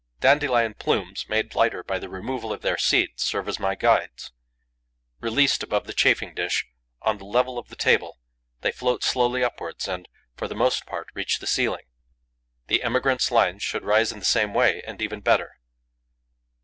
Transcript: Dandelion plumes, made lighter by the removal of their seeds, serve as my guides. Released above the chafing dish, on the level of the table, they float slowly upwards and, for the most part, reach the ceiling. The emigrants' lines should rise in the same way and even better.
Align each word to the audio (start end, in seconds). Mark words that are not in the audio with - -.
Dandelion 0.19 0.73
plumes, 0.73 1.29
made 1.29 1.53
lighter 1.53 1.83
by 1.83 1.99
the 1.99 2.09
removal 2.09 2.51
of 2.51 2.63
their 2.63 2.75
seeds, 2.75 3.21
serve 3.21 3.47
as 3.47 3.59
my 3.59 3.75
guides. 3.75 4.31
Released 5.19 5.61
above 5.61 5.85
the 5.85 5.93
chafing 5.93 6.33
dish, 6.33 6.65
on 7.03 7.19
the 7.19 7.25
level 7.25 7.59
of 7.59 7.69
the 7.69 7.75
table, 7.75 8.17
they 8.61 8.71
float 8.71 9.03
slowly 9.03 9.43
upwards 9.43 9.87
and, 9.87 10.07
for 10.35 10.47
the 10.47 10.55
most 10.55 10.87
part, 10.87 11.05
reach 11.13 11.37
the 11.37 11.45
ceiling. 11.45 11.85
The 12.65 12.81
emigrants' 12.81 13.29
lines 13.29 13.61
should 13.61 13.85
rise 13.85 14.11
in 14.11 14.17
the 14.17 14.25
same 14.25 14.55
way 14.55 14.81
and 14.87 14.99
even 15.03 15.19
better. 15.21 15.59